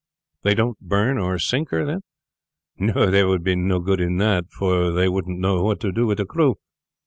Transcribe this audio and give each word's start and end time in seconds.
"They 0.41 0.55
don't 0.55 0.79
burn 0.79 1.19
or 1.19 1.37
sink 1.37 1.69
her, 1.69 1.85
then?" 1.85 2.01
"No; 2.75 3.11
there 3.11 3.27
would 3.27 3.43
be 3.43 3.55
no 3.55 3.79
good 3.79 4.01
in 4.01 4.17
that; 4.17 4.45
for 4.49 4.89
they 4.89 5.07
wouldn't 5.07 5.37
know 5.37 5.61
what 5.61 5.79
to 5.81 5.91
do 5.91 6.07
with 6.07 6.17
the 6.17 6.25
crew. 6.25 6.55